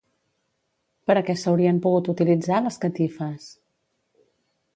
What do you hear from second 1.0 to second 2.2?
Per a què s'haurien pogut